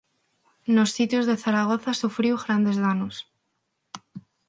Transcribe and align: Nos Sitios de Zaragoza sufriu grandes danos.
Nos 0.75 0.93
Sitios 0.97 1.25
de 1.29 1.35
Zaragoza 1.43 1.91
sufriu 2.01 2.35
grandes 2.45 2.77
danos. 2.85 3.15